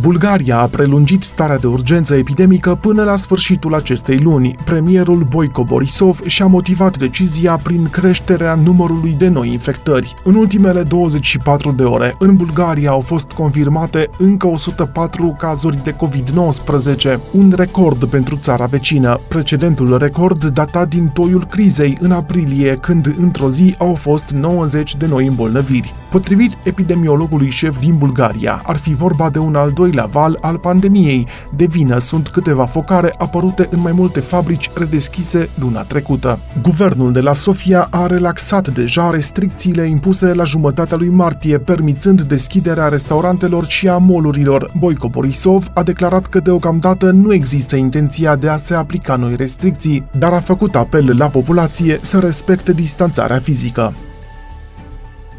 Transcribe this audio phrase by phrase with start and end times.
[0.00, 4.54] Bulgaria a prelungit starea de urgență epidemică până la sfârșitul acestei luni.
[4.64, 10.14] Premierul Boico Borisov și-a motivat decizia prin creșterea numărului de noi infectări.
[10.24, 17.18] În ultimele 24 de ore, în Bulgaria au fost confirmate încă 104 cazuri de COVID-19,
[17.32, 19.20] un record pentru țara vecină.
[19.28, 25.06] Precedentul record data din toiul crizei în aprilie, când într-o zi au fost 90 de
[25.06, 25.94] noi îmbolnăviri.
[26.10, 31.26] Potrivit epidemiologului șef din Bulgaria, ar fi vorba de un al doilea val al pandemiei.
[31.56, 36.38] De vină sunt câteva focare apărute în mai multe fabrici redeschise luna trecută.
[36.62, 42.88] Guvernul de la Sofia a relaxat deja restricțiile impuse la jumătatea lui martie, permițând deschiderea
[42.88, 44.70] restaurantelor și a molurilor.
[44.78, 50.04] Boico Borisov a declarat că deocamdată nu există intenția de a se aplica noi restricții,
[50.18, 53.94] dar a făcut apel la populație să respecte distanțarea fizică.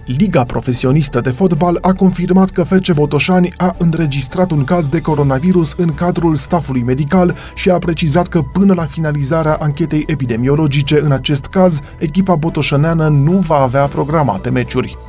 [0.08, 5.74] Liga Profesionistă de Fotbal a confirmat că FC Botoșani a înregistrat un caz de coronavirus
[5.78, 11.46] în cadrul stafului medical și a precizat că până la finalizarea anchetei epidemiologice în acest
[11.46, 15.07] caz, echipa botoșăneană nu va avea programate meciuri.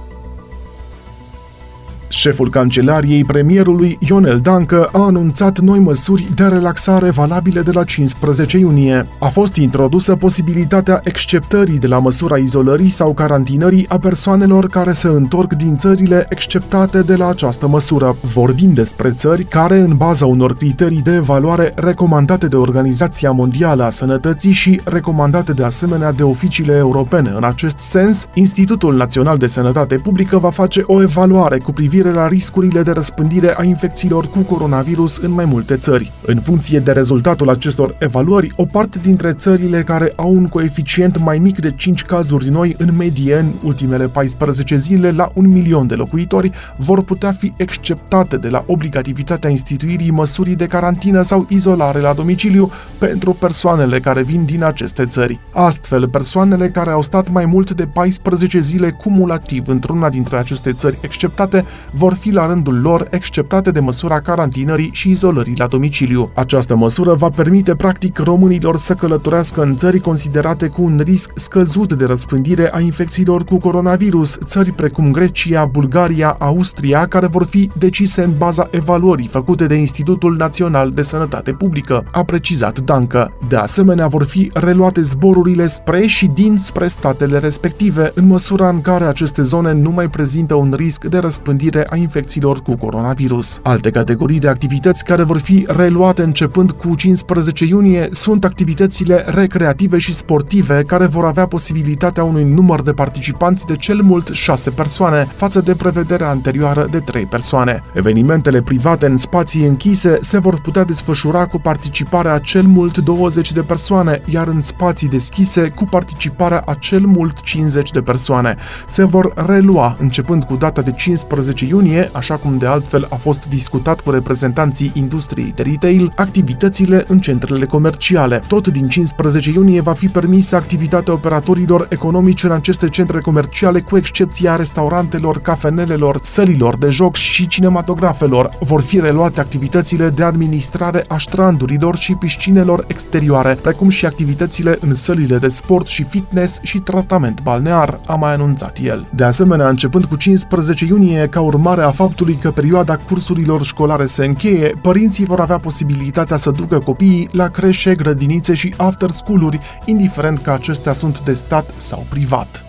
[2.09, 8.59] Șeful cancelariei premierului Ionel Dancă a anunțat noi măsuri de relaxare valabile de la 15
[8.59, 9.07] iunie.
[9.19, 15.09] A fost introdusă posibilitatea exceptării de la măsura izolării sau carantinării a persoanelor care se
[15.09, 18.17] întorc din țările exceptate de la această măsură.
[18.21, 23.91] Vorbim despre țări care, în baza unor criterii de evaluare recomandate de Organizația Mondială a
[23.91, 29.97] Sănătății și recomandate de asemenea de oficiile europene în acest sens, Institutul Național de Sănătate
[29.97, 34.39] Publică va face o evaluare cu privire privire la riscurile de răspândire a infecțiilor cu
[34.39, 36.13] coronavirus în mai multe țări.
[36.27, 41.39] În funcție de rezultatul acestor evaluări, o parte dintre țările care au un coeficient mai
[41.39, 45.95] mic de 5 cazuri noi în medie în ultimele 14 zile la un milion de
[45.95, 52.13] locuitori vor putea fi exceptate de la obligativitatea instituirii măsurii de carantină sau izolare la
[52.13, 55.39] domiciliu pentru persoanele care vin din aceste țări.
[55.53, 60.99] Astfel, persoanele care au stat mai mult de 14 zile cumulativ într-una dintre aceste țări
[61.01, 66.31] exceptate vor fi la rândul lor exceptate de măsura carantinării și izolării la domiciliu.
[66.35, 71.93] Această măsură va permite practic românilor să călătorească în țări considerate cu un risc scăzut
[71.93, 78.23] de răspândire a infecțiilor cu coronavirus, țări precum Grecia, Bulgaria, Austria, care vor fi decise
[78.23, 83.33] în baza evaluării făcute de Institutul Național de Sănătate Publică, a precizat Dancă.
[83.49, 88.81] De asemenea, vor fi reluate zborurile spre și din spre statele respective, în măsura în
[88.81, 93.61] care aceste zone nu mai prezintă un risc de răspândire a infecțiilor cu coronavirus.
[93.63, 99.99] Alte categorii de activități care vor fi reluate începând cu 15 iunie sunt activitățile recreative
[99.99, 105.27] și sportive care vor avea posibilitatea unui număr de participanți de cel mult 6 persoane,
[105.37, 107.83] față de prevederea anterioară de 3 persoane.
[107.93, 113.53] Evenimentele private în spații închise se vor putea desfășura cu participarea a cel mult 20
[113.53, 118.57] de persoane, iar în spații deschise cu participarea a cel mult 50 de persoane.
[118.87, 123.15] Se vor relua începând cu data de 15 iunie iunie, așa cum de altfel a
[123.15, 128.43] fost discutat cu reprezentanții industriei de retail, activitățile în centrele comerciale.
[128.47, 133.97] Tot din 15 iunie va fi permisă activitatea operatorilor economici în aceste centre comerciale, cu
[133.97, 138.51] excepția restaurantelor, cafenelelor, sălilor de joc și cinematografelor.
[138.61, 144.95] Vor fi reluate activitățile de administrare a strandurilor și piscinelor exterioare, precum și activitățile în
[144.95, 149.07] sălile de sport și fitness și tratament balnear, a mai anunțat el.
[149.15, 154.07] De asemenea, începând cu 15 iunie, ca urmare urmare a faptului că perioada cursurilor școlare
[154.07, 159.61] se încheie, părinții vor avea posibilitatea să ducă copiii la creșe, grădinițe și after school-uri,
[159.85, 162.68] indiferent că acestea sunt de stat sau privat.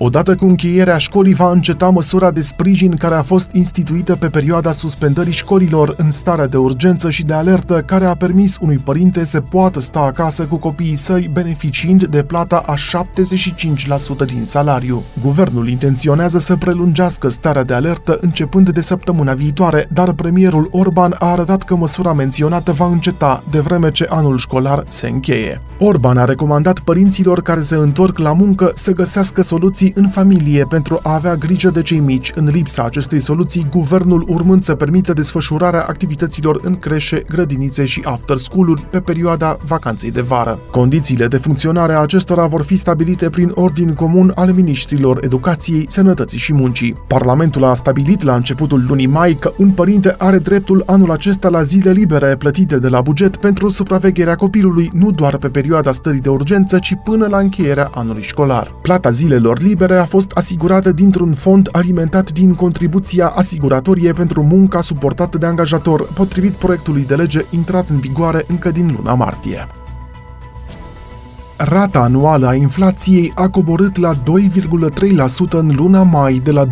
[0.00, 4.72] Odată cu încheierea școlii va înceta măsura de sprijin care a fost instituită pe perioada
[4.72, 9.40] suspendării școlilor în starea de urgență și de alertă care a permis unui părinte să
[9.40, 15.02] poată sta acasă cu copiii săi beneficiind de plata a 75% din salariu.
[15.22, 21.30] Guvernul intenționează să prelungească starea de alertă începând de săptămâna viitoare, dar premierul Orban a
[21.30, 25.60] arătat că măsura menționată va înceta de vreme ce anul școlar se încheie.
[25.78, 30.66] Orban a recomandat părinților care se întorc la muncă să găsească soluții soluții în familie
[30.68, 32.32] pentru a avea grijă de cei mici.
[32.34, 38.36] În lipsa acestei soluții, guvernul urmând să permită desfășurarea activităților în creșe, grădinițe și after
[38.36, 40.58] school-uri pe perioada vacanței de vară.
[40.70, 46.38] Condițiile de funcționare a acestora vor fi stabilite prin ordin comun al ministrilor educației, sănătății
[46.38, 46.94] și muncii.
[47.06, 51.62] Parlamentul a stabilit la începutul lunii mai că un părinte are dreptul anul acesta la
[51.62, 56.28] zile libere plătite de la buget pentru supravegherea copilului nu doar pe perioada stării de
[56.28, 58.74] urgență, ci până la încheierea anului școlar.
[58.82, 65.38] Plata zilelor libere a fost asigurată dintr-un fond alimentat din contribuția asiguratorie pentru munca suportată
[65.38, 69.66] de angajator, potrivit proiectului de lege intrat în vigoare încă din luna martie.
[71.60, 74.20] Rata anuală a inflației a coborât la 2,3%
[75.50, 76.70] în luna mai, de la 2,7%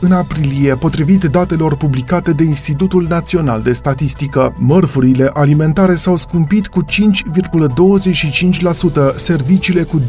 [0.00, 4.54] în aprilie, potrivit datelor publicate de Institutul Național de Statistică.
[4.56, 10.04] Mărfurile alimentare s-au scumpit cu 5,25%, serviciile cu 2,6%,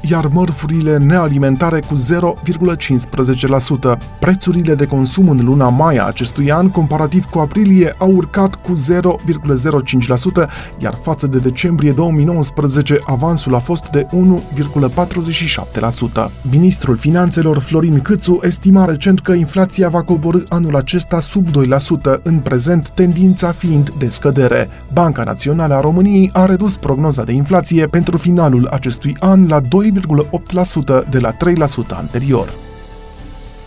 [0.00, 3.98] iar mărfurile nealimentare cu 0,15%.
[4.18, 8.72] Prețurile de consum în luna mai a acestui an, comparativ cu aprilie, au urcat cu
[8.72, 10.48] 0,05%,
[10.78, 16.30] iar față de decembrie decembrie 2019 avansul a fost de 1,47%.
[16.50, 21.52] Ministrul Finanțelor Florin Câțu estima recent că inflația va coborâ anul acesta sub 2%,
[22.22, 24.68] în prezent tendința fiind de scădere.
[24.92, 29.66] Banca Națională a României a redus prognoza de inflație pentru finalul acestui an la 2,8%
[31.10, 31.36] de la 3%
[31.88, 32.63] anterior.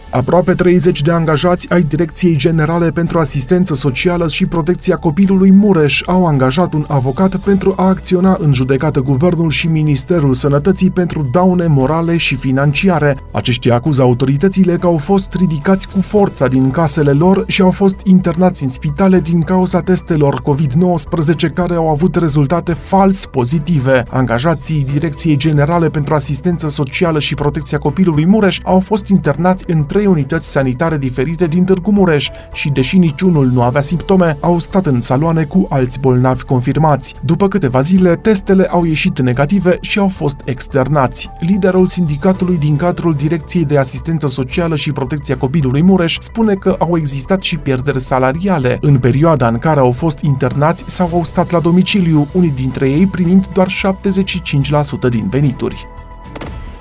[0.09, 6.25] Aproape 30 de angajați ai Direcției Generale pentru Asistență Socială și Protecția Copilului Mureș au
[6.25, 12.17] angajat un avocat pentru a acționa în judecată Guvernul și Ministerul Sănătății pentru daune morale
[12.17, 13.17] și financiare.
[13.31, 17.95] Aceștia acuză autoritățile că au fost ridicați cu forța din casele lor și au fost
[18.03, 24.03] internați în spitale din cauza testelor COVID-19 care au avut rezultate fals pozitive.
[24.09, 30.09] Angajații Direcției Generale pentru Asistență Socială și Protecția Copilului Mureș au fost internați în trei
[30.09, 35.01] unități sanitare diferite din Târgu Mureș și, deși niciunul nu avea simptome, au stat în
[35.01, 37.13] saloane cu alți bolnavi confirmați.
[37.25, 41.29] După câteva zile, testele au ieșit negative și au fost externați.
[41.39, 46.97] Liderul sindicatului din cadrul Direcției de Asistență Socială și Protecția Copilului Mureș spune că au
[46.97, 51.59] existat și pierderi salariale în perioada în care au fost internați sau au stat la
[51.59, 55.87] domiciliu, unii dintre ei primind doar 75% din venituri.